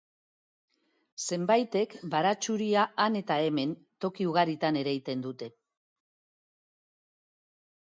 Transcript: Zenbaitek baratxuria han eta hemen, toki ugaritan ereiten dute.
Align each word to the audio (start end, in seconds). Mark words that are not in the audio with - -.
Zenbaitek 1.35 1.93
baratxuria 2.13 2.87
han 3.05 3.19
eta 3.21 3.37
hemen, 3.49 3.77
toki 4.07 4.29
ugaritan 4.31 4.81
ereiten 4.83 5.25
dute. 5.29 5.53